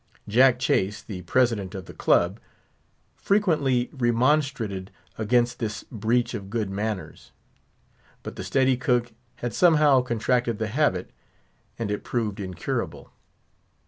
Jack 0.27 0.57
Chase, 0.57 1.03
the 1.03 1.21
President 1.21 1.75
of 1.75 1.85
the 1.85 1.93
Club, 1.93 2.39
frequently 3.15 3.87
remonstrated 3.93 4.89
against 5.15 5.59
this 5.59 5.83
breach 5.91 6.33
of 6.33 6.49
good 6.49 6.71
manners; 6.71 7.31
but 8.23 8.35
the 8.35 8.43
steady 8.43 8.77
cook 8.77 9.13
had 9.35 9.53
somehow 9.53 10.01
contracted 10.01 10.57
the 10.57 10.69
habit, 10.69 11.11
and 11.77 11.91
it 11.91 12.03
proved 12.03 12.39
incurable. 12.39 13.11